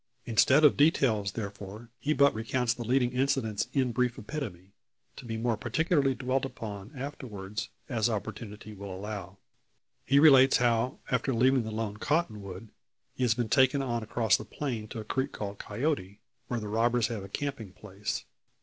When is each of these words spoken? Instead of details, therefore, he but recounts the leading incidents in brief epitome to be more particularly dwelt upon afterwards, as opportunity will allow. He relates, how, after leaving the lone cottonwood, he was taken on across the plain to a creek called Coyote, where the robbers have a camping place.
Instead 0.25 0.63
of 0.65 0.75
details, 0.77 1.33
therefore, 1.33 1.91
he 1.99 2.11
but 2.11 2.33
recounts 2.33 2.73
the 2.73 2.83
leading 2.83 3.11
incidents 3.11 3.67
in 3.71 3.91
brief 3.91 4.17
epitome 4.17 4.71
to 5.15 5.25
be 5.25 5.37
more 5.37 5.55
particularly 5.55 6.15
dwelt 6.15 6.43
upon 6.43 6.91
afterwards, 6.95 7.69
as 7.87 8.09
opportunity 8.09 8.73
will 8.73 8.91
allow. 8.91 9.37
He 10.03 10.17
relates, 10.17 10.57
how, 10.57 10.97
after 11.11 11.35
leaving 11.35 11.61
the 11.61 11.71
lone 11.71 11.97
cottonwood, 11.97 12.69
he 13.13 13.21
was 13.21 13.35
taken 13.51 13.83
on 13.83 14.01
across 14.01 14.37
the 14.37 14.43
plain 14.45 14.87
to 14.87 14.99
a 15.01 15.05
creek 15.05 15.33
called 15.33 15.59
Coyote, 15.59 16.19
where 16.47 16.59
the 16.59 16.67
robbers 16.67 17.05
have 17.09 17.23
a 17.23 17.29
camping 17.29 17.71
place. 17.71 18.25